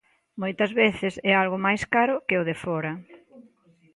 [0.41, 2.93] Moitas veces é algo máis caro que o de fóra.